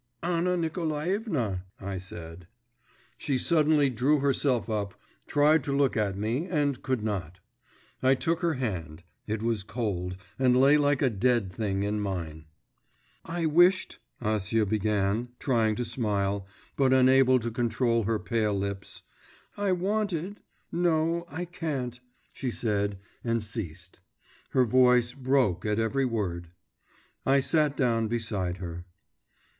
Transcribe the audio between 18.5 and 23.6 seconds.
lips; 'I wanted No, I can't,' she said, and